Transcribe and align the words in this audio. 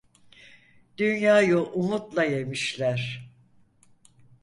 Dünyayı 0.97 1.57
umutla 1.59 2.23
yemişler. 2.23 3.29